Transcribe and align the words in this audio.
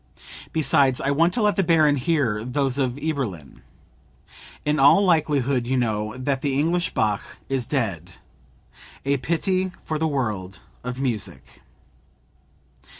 Besides 0.51 0.99
I 0.99 1.11
want 1.11 1.31
to 1.35 1.43
let 1.43 1.57
the 1.57 1.61
baron 1.63 1.95
hear 1.95 2.43
those 2.43 2.79
of 2.79 2.95
Eberlin. 2.97 3.61
In 4.65 4.79
all 4.79 5.05
likelihood 5.05 5.67
you 5.67 5.77
know 5.77 6.17
that 6.17 6.41
the 6.41 6.57
English 6.57 6.95
Bach 6.95 7.37
is 7.49 7.67
dead; 7.67 8.13
a 9.05 9.17
pity 9.17 9.71
for 9.83 9.99
the 9.99 10.07
world 10.07 10.61
of 10.83 10.99
music." 10.99 11.61